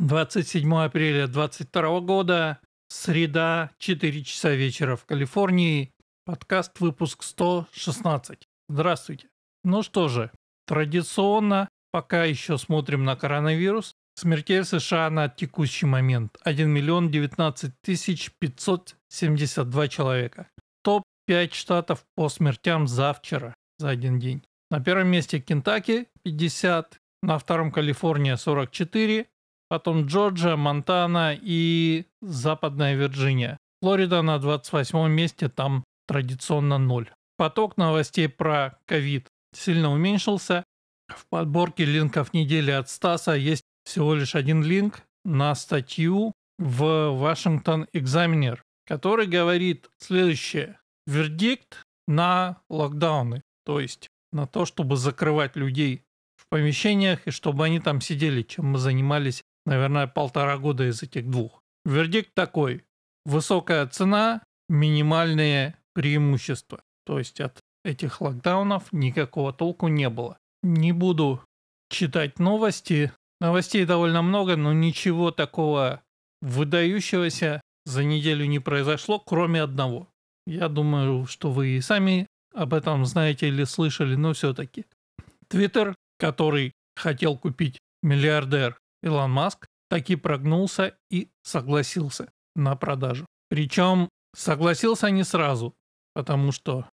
[0.00, 2.58] 27 апреля 2022 года,
[2.88, 5.92] среда, 4 часа вечера в Калифорнии,
[6.24, 8.48] подкаст выпуск 116.
[8.70, 9.28] Здравствуйте.
[9.62, 10.30] Ну что же,
[10.66, 17.70] традиционно, пока еще смотрим на коронавирус, смертей в США на текущий момент 1 миллион 19
[17.82, 20.48] тысяч 572 человека.
[20.82, 24.42] Топ-5 штатов по смертям за вчера, за один день.
[24.70, 29.26] На первом месте Кентаки 50, на втором Калифорния 44,
[29.70, 33.56] потом Джорджия, Монтана и Западная Вирджиния.
[33.80, 37.08] Флорида на 28 месте, там традиционно ноль.
[37.38, 40.64] Поток новостей про ковид сильно уменьшился.
[41.08, 47.86] В подборке линков недели от Стаса есть всего лишь один линк на статью в Washington
[47.94, 50.80] Examiner, который говорит следующее.
[51.06, 56.02] Вердикт на локдауны, то есть на то, чтобы закрывать людей
[56.36, 61.28] в помещениях и чтобы они там сидели, чем мы занимались наверное, полтора года из этих
[61.28, 61.62] двух.
[61.84, 62.84] Вердикт такой.
[63.24, 66.82] Высокая цена, минимальные преимущества.
[67.04, 70.38] То есть от этих локдаунов никакого толку не было.
[70.62, 71.42] Не буду
[71.90, 73.12] читать новости.
[73.40, 76.02] Новостей довольно много, но ничего такого
[76.42, 80.08] выдающегося за неделю не произошло, кроме одного.
[80.46, 84.84] Я думаю, что вы и сами об этом знаете или слышали, но все-таки.
[85.48, 93.26] Твиттер, который хотел купить миллиардер Илон Маск таки прогнулся и согласился на продажу.
[93.48, 95.74] Причем согласился не сразу,
[96.14, 96.88] потому что,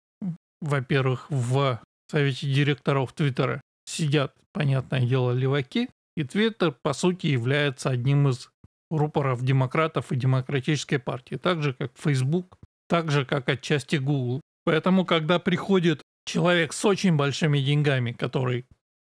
[0.61, 8.30] во-первых, в совете директоров Твиттера сидят, понятное дело, леваки, и Твиттер, по сути, является одним
[8.30, 8.50] из
[8.89, 14.41] рупоров демократов и демократической партии, так же, как Facebook, так же, как отчасти Google.
[14.66, 18.66] Поэтому, когда приходит человек с очень большими деньгами, который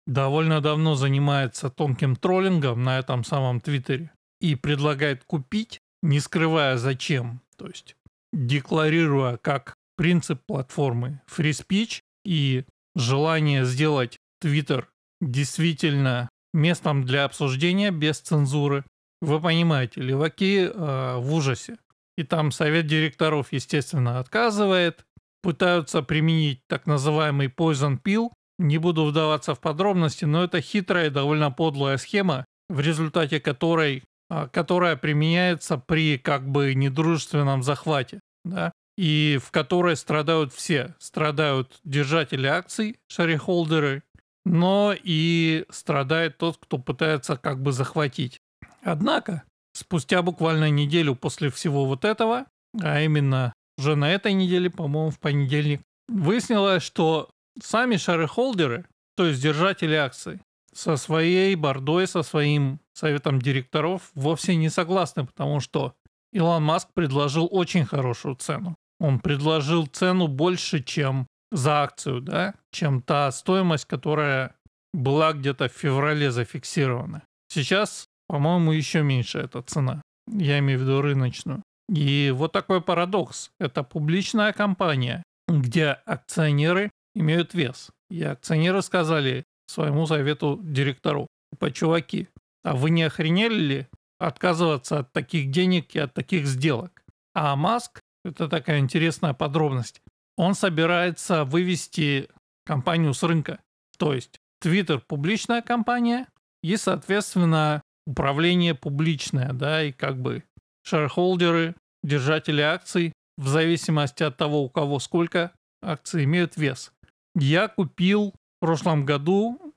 [0.07, 7.41] довольно давно занимается тонким троллингом на этом самом Твиттере и предлагает купить, не скрывая зачем,
[7.57, 7.95] то есть
[8.33, 12.65] декларируя как принцип платформы free speech и
[12.95, 14.89] желание сделать Твиттер
[15.21, 18.83] действительно местом для обсуждения без цензуры.
[19.21, 21.77] Вы понимаете, леваки э, в ужасе.
[22.17, 25.05] И там совет директоров, естественно, отказывает.
[25.41, 31.51] Пытаются применить так называемый poison pill, не буду вдаваться в подробности, но это хитрая довольно
[31.51, 39.39] подлая схема, в результате которой, а, которая применяется при как бы недружественном захвате, да, и
[39.41, 40.95] в которой страдают все.
[40.99, 44.03] Страдают держатели акций, шарихолдеры,
[44.45, 48.39] но и страдает тот, кто пытается как бы захватить.
[48.81, 49.43] Однако,
[49.73, 52.45] спустя буквально неделю после всего вот этого,
[52.81, 57.29] а именно уже на этой неделе, по-моему, в понедельник, выяснилось, что
[57.61, 58.85] сами шарехолдеры,
[59.15, 60.39] то есть держатели акций,
[60.73, 65.95] со своей бордой, со своим советом директоров вовсе не согласны, потому что
[66.31, 68.75] Илон Маск предложил очень хорошую цену.
[68.99, 74.55] Он предложил цену больше, чем за акцию, да, чем та стоимость, которая
[74.93, 77.23] была где-то в феврале зафиксирована.
[77.47, 80.01] Сейчас, по-моему, еще меньше эта цена.
[80.27, 81.63] Я имею в виду рыночную.
[81.89, 83.49] И вот такой парадокс.
[83.59, 87.89] Это публичная компания, где акционеры имеют вес.
[88.09, 91.27] И акционеры сказали своему совету директору,
[91.59, 92.27] по чуваки,
[92.63, 93.87] а вы не охренели ли
[94.19, 97.03] отказываться от таких денег и от таких сделок?
[97.33, 100.01] А Маск, это такая интересная подробность,
[100.37, 102.29] он собирается вывести
[102.65, 103.59] компанию с рынка.
[103.97, 106.27] То есть Twitter публичная компания
[106.61, 110.43] и, соответственно, управление публичное, да, и как бы
[110.83, 115.51] шерхолдеры, держатели акций, в зависимости от того, у кого сколько
[115.81, 116.91] акций, имеют вес.
[117.39, 119.73] Я купил в прошлом году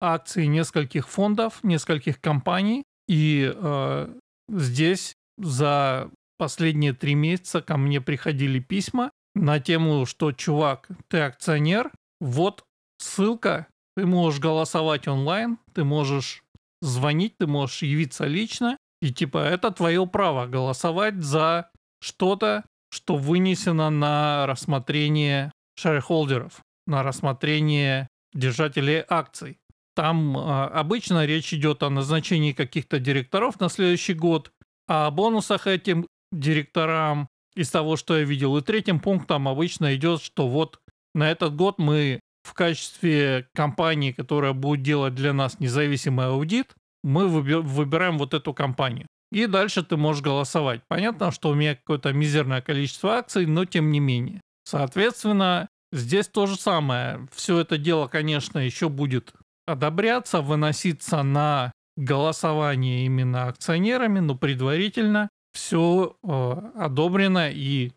[0.00, 4.14] акции нескольких фондов, нескольких компаний, и э,
[4.50, 11.90] здесь за последние три месяца ко мне приходили письма на тему, что чувак, ты акционер,
[12.20, 12.64] вот
[12.98, 16.42] ссылка, ты можешь голосовать онлайн, ты можешь
[16.82, 21.70] звонить, ты можешь явиться лично, и типа это твое право голосовать за
[22.02, 29.58] что-то, что вынесено на рассмотрение шерхолдеров на рассмотрение держателей акций.
[29.96, 34.52] Там э, обычно речь идет о назначении каких-то директоров на следующий год,
[34.86, 38.56] а о бонусах этим директорам из того, что я видел.
[38.56, 40.80] И третьим пунктом обычно идет, что вот
[41.14, 47.28] на этот год мы в качестве компании, которая будет делать для нас независимый аудит, мы
[47.28, 49.06] выбираем вот эту компанию.
[49.32, 50.82] И дальше ты можешь голосовать.
[50.88, 54.40] Понятно, что у меня какое-то мизерное количество акций, но тем не менее.
[54.64, 57.26] Соответственно, Здесь то же самое.
[57.32, 59.32] Все это дело, конечно, еще будет
[59.66, 67.92] одобряться, выноситься на голосование именно акционерами, но предварительно все э, одобрено и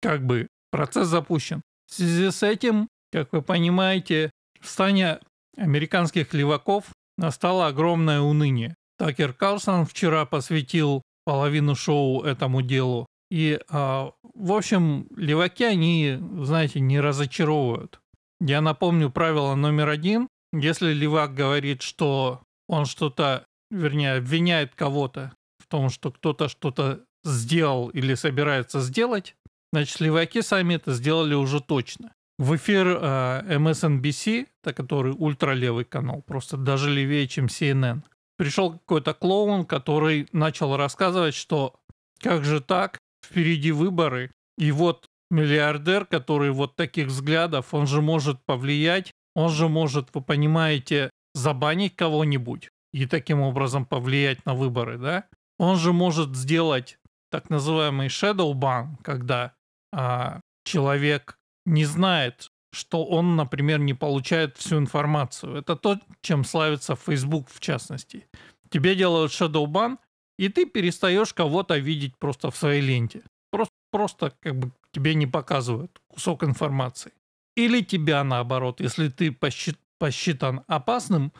[0.00, 1.62] как бы процесс запущен.
[1.86, 4.30] В связи с этим, как вы понимаете,
[4.60, 5.20] в стане
[5.56, 6.86] американских леваков
[7.16, 8.74] настало огромное уныние.
[8.98, 13.06] Такер Карлсон вчера посвятил половину шоу этому делу.
[13.32, 17.98] И, э, в общем, леваки, они, знаете, не разочаровывают.
[18.42, 20.28] Я напомню правило номер один.
[20.52, 27.88] Если левак говорит, что он что-то, вернее, обвиняет кого-то в том, что кто-то что-то сделал
[27.88, 29.34] или собирается сделать,
[29.72, 32.12] значит, леваки сами это сделали уже точно.
[32.38, 38.02] В эфир э, MSNBC, это который ультралевый канал, просто даже левее, чем CNN,
[38.36, 41.76] пришел какой-то клоун, который начал рассказывать, что
[42.20, 48.44] как же так, впереди выборы, и вот миллиардер, который вот таких взглядов, он же может
[48.44, 55.24] повлиять, он же может, вы понимаете, забанить кого-нибудь и таким образом повлиять на выборы, да?
[55.58, 56.98] Он же может сделать
[57.30, 59.54] так называемый shadow ban, когда
[59.92, 65.56] а, человек не знает, что он, например, не получает всю информацию.
[65.56, 68.26] Это то, чем славится Facebook в частности.
[68.70, 69.98] Тебе делают shadow ban,
[70.42, 73.22] и ты перестаешь кого-то видеть просто в своей ленте.
[73.52, 77.12] Просто, просто как бы тебе не показывают кусок информации.
[77.56, 81.32] Или тебя наоборот, если ты посчит, посчитан опасным,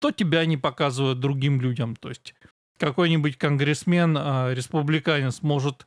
[0.00, 1.96] то тебя не показывают другим людям.
[1.96, 2.34] То есть
[2.78, 5.86] какой-нибудь конгрессмен, э, республиканец может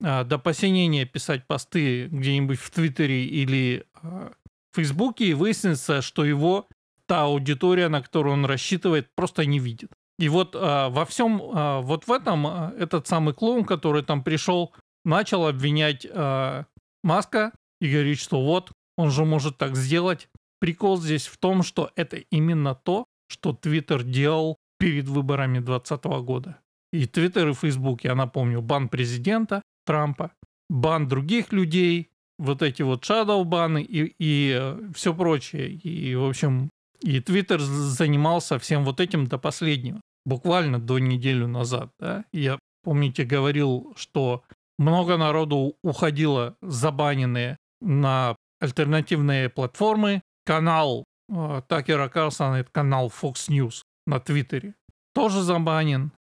[0.00, 6.68] э, до посинения писать посты где-нибудь в Твиттере или в Фейсбуке, и выяснится, что его
[7.06, 9.90] та аудитория, на которую он рассчитывает, просто не видит.
[10.18, 14.22] И вот э, во всем, э, вот в этом э, этот самый клоун, который там
[14.22, 14.72] пришел,
[15.04, 16.64] начал обвинять э,
[17.02, 20.28] Маска и говорить, что вот, он же может так сделать.
[20.60, 26.58] Прикол здесь в том, что это именно то, что Твиттер делал перед выборами 2020 года.
[26.92, 30.32] И Твиттер, и Фейсбук, я напомню, бан президента Трампа,
[30.70, 35.70] бан других людей, вот эти вот шадоу-баны и, и э, все прочее.
[35.70, 36.70] И, в общем,
[37.04, 40.00] и Твиттер занимался всем вот этим до последнего.
[40.24, 41.90] Буквально до неделю назад.
[42.00, 42.24] Да?
[42.32, 44.42] Я, помните, говорил, что
[44.78, 50.22] много народу уходило забаненные на альтернативные платформы.
[50.46, 54.74] Канал э, Такера Карлсона, это канал Fox News на Твиттере,
[55.14, 56.12] тоже забанен,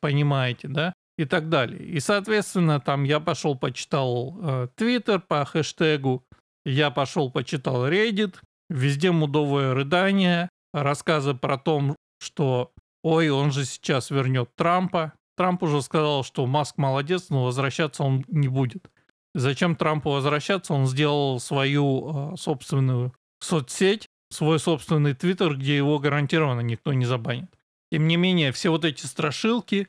[0.00, 0.94] понимаете, да?
[1.18, 1.82] И так далее.
[1.82, 6.22] И, соответственно, там я пошел почитал э, Твиттер э, по хэштегу,
[6.64, 8.36] я пошел почитал Reddit,
[8.72, 12.72] везде мудовое рыдание, рассказы про то, что
[13.02, 15.12] ой, он же сейчас вернет Трампа.
[15.36, 18.90] Трамп уже сказал, что Маск молодец, но возвращаться он не будет.
[19.34, 20.74] Зачем Трампу возвращаться?
[20.74, 27.50] Он сделал свою э, собственную соцсеть, свой собственный твиттер, где его гарантированно никто не забанит.
[27.90, 29.88] Тем не менее, все вот эти страшилки,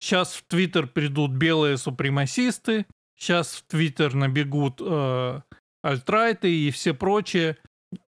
[0.00, 5.40] сейчас в твиттер придут белые супремасисты, сейчас в твиттер набегут э,
[5.82, 7.56] альтрайты и все прочее.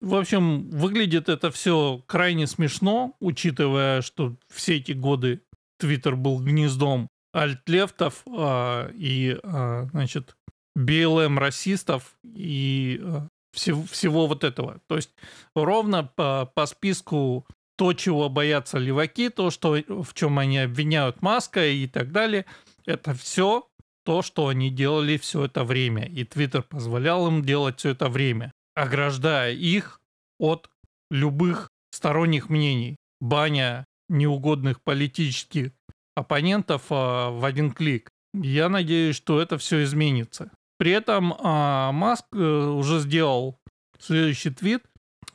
[0.02, 5.42] В общем, выглядит это все крайне смешно, учитывая, что все эти годы
[5.80, 10.36] Твиттер был гнездом альтлефтов э, и, э, значит,
[10.78, 13.22] BLM расистов и э,
[13.54, 14.80] всего, всего вот этого.
[14.88, 15.12] То есть
[15.56, 17.46] ровно по, по списку
[17.76, 22.46] то, чего боятся леваки, то, что, в чем они обвиняют Маска и так далее,
[22.86, 23.68] это все
[24.06, 26.06] то, что они делали все это время.
[26.06, 30.02] И Твиттер позволял им делать все это время, ограждая их
[30.40, 30.70] от
[31.10, 35.72] любых сторонних мнений, баня неугодных политических
[36.16, 38.10] оппонентов а, в один клик.
[38.34, 40.52] Я надеюсь, что это все изменится.
[40.78, 43.60] При этом а, Маск э, уже сделал
[44.00, 44.84] следующий твит,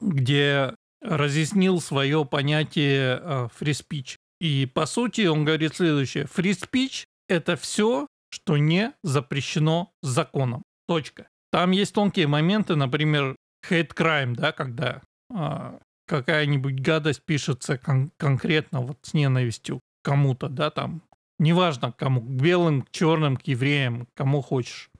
[0.00, 4.16] где разъяснил свое понятие а, free.
[4.40, 6.24] И по сути он говорит следующее.
[6.24, 10.62] Speech– это все, что не запрещено законом.
[10.86, 11.28] Точка.
[11.50, 13.36] Там есть тонкие моменты, например,
[13.68, 15.02] hate crime, да, когда
[15.34, 21.02] а, какая-нибудь гадость пишется кон- конкретно вот с ненавистью кому-то, да, там,
[21.38, 24.90] неважно кому, к белым, к черным, к евреям, кому хочешь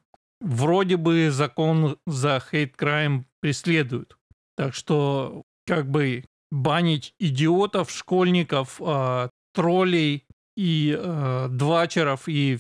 [0.40, 4.17] вроде бы закон за хейт-крайм преследуют.
[4.57, 10.25] Так что как бы банить идиотов, школьников, э, троллей
[10.57, 12.59] и э, двачеров и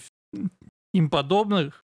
[0.92, 1.84] им подобных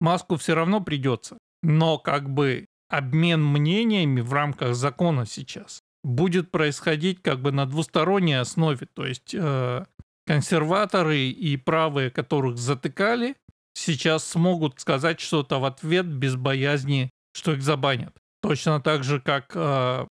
[0.00, 1.38] маску все равно придется.
[1.62, 8.38] Но как бы обмен мнениями в рамках закона сейчас будет происходить как бы на двусторонней
[8.38, 8.86] основе.
[8.94, 9.84] То есть э,
[10.26, 13.34] консерваторы и правые, которых затыкали,
[13.74, 18.16] сейчас смогут сказать что-то в ответ без боязни, что их забанят.
[18.40, 20.06] Точно так же, как э,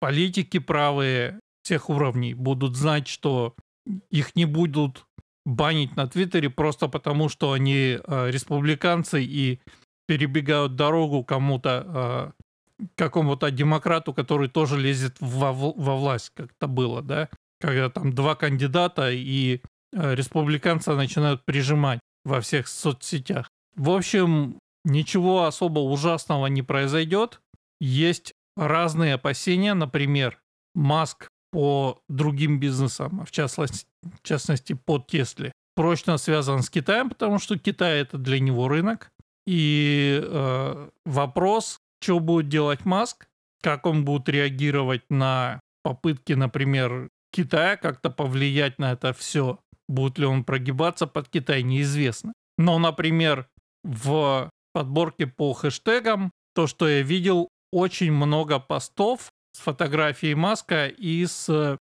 [0.00, 3.54] политики правые всех уровней будут знать, что
[4.10, 5.04] их не будут
[5.46, 9.60] банить на Твиттере просто потому, что они э, республиканцы и
[10.06, 12.34] перебегают дорогу кому-то,
[12.78, 17.28] э, какому-то демократу, который тоже лезет во, во власть, как это было, да?
[17.60, 19.62] Когда там два кандидата и
[19.92, 23.48] э, республиканцы начинают прижимать во всех соцсетях.
[23.76, 27.40] В общем, ничего особо ужасного не произойдет.
[27.80, 30.40] Есть разные опасения, например,
[30.74, 37.38] Маск по другим бизнесам, в частности, в частности по Тесле, прочно связан с Китаем, потому
[37.38, 39.10] что Китай это для него рынок.
[39.46, 43.26] И э, вопрос, что будет делать Маск,
[43.62, 49.58] как он будет реагировать на попытки, например, Китая как-то повлиять на это все,
[49.88, 52.34] будет ли он прогибаться под Китай, неизвестно.
[52.58, 53.48] Но, например,
[53.82, 61.24] в подборке по хэштегам, то, что я видел, очень много постов с фотографией Маска и
[61.24, 61.78] с,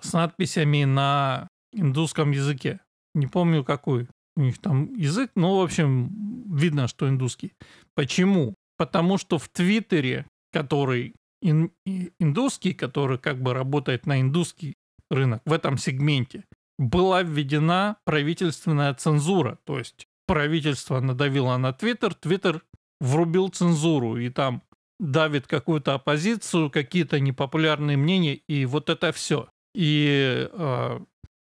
[0.00, 2.80] с надписями на индусском языке.
[3.14, 6.10] Не помню какой у них там язык, но, в общем,
[6.54, 7.52] видно, что индусский.
[7.94, 8.54] Почему?
[8.78, 11.70] Потому что в Твиттере, который ин,
[12.18, 14.74] индусский, который как бы работает на индусский
[15.10, 16.44] рынок в этом сегменте,
[16.78, 19.58] была введена правительственная цензура.
[19.64, 22.62] То есть правительство надавило на Твиттер, Твиттер
[23.00, 24.62] врубил цензуру, и там
[25.02, 29.48] давит какую-то оппозицию, какие-то непопулярные мнения, и вот это все.
[29.74, 31.00] И э,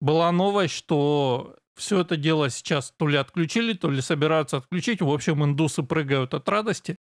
[0.00, 5.02] была новость, что все это дело сейчас то ли отключили, то ли собираются отключить.
[5.02, 6.97] В общем, индусы прыгают от радости,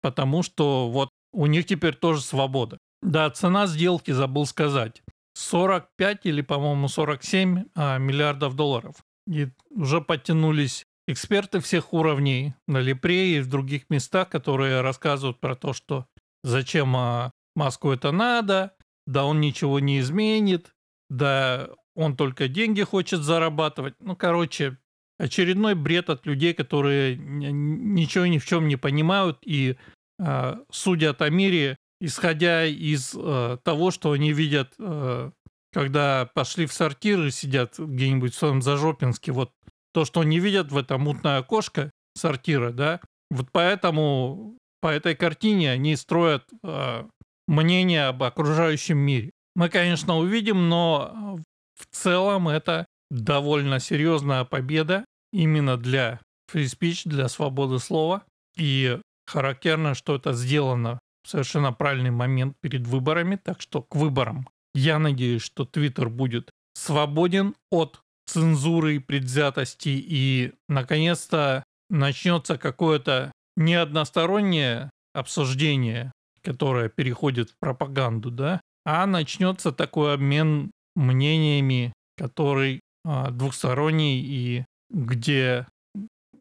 [0.00, 2.78] потому что вот у них теперь тоже свобода.
[3.02, 5.02] Да, цена сделки, забыл сказать.
[5.34, 8.96] 45 или, по-моему, 47 а, миллиардов долларов.
[9.28, 15.56] И уже подтянулись эксперты всех уровней на Лепре и в других местах, которые рассказывают про
[15.56, 16.06] то, что
[16.44, 18.74] зачем а, Маску это надо,
[19.06, 20.74] да он ничего не изменит,
[21.08, 23.94] да он только деньги хочет зарабатывать.
[24.00, 24.76] Ну, короче,
[25.18, 29.76] очередной бред от людей, которые ничего ни в чем не понимают и
[30.18, 35.30] э, судят о мире, исходя из э, того, что они видят, э,
[35.72, 39.32] когда пошли в сортир и сидят где-нибудь в своем Зажопинске.
[39.32, 39.52] Вот
[39.98, 43.00] то, что они видят в это мутное окошко сортира, да,
[43.32, 47.04] вот поэтому по этой картине они строят э,
[47.48, 49.30] мнение об окружающем мире.
[49.56, 51.40] Мы, конечно, увидим, но
[51.74, 58.22] в целом это довольно серьезная победа именно для free speech, для свободы слова.
[58.56, 63.34] И характерно, что это сделано в совершенно правильный момент перед выборами.
[63.34, 70.52] Так что к выборам я надеюсь, что Твиттер будет свободен от цензуры и предвзятости и,
[70.68, 80.70] наконец-то, начнется какое-то не одностороннее обсуждение, которое переходит в пропаганду, да, а начнется такой обмен
[80.94, 85.66] мнениями, который а, двухсторонний и где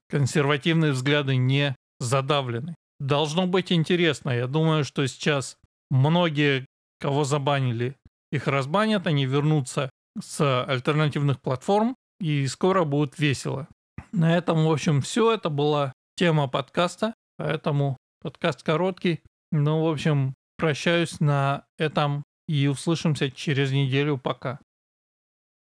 [0.10, 2.76] консервативные взгляды не задавлены.
[3.00, 4.32] Должно быть интересно.
[4.32, 5.58] Я думаю, что сейчас
[5.90, 6.66] многие,
[7.00, 7.96] кого забанили,
[8.32, 9.90] их разбанят, они вернутся
[10.20, 13.68] с альтернативных платформ, и скоро будет весело.
[14.12, 15.34] На этом, в общем, все.
[15.34, 19.22] Это была тема подкаста, поэтому подкаст короткий.
[19.52, 24.18] Ну, в общем, прощаюсь на этом и услышимся через неделю.
[24.18, 24.60] Пока.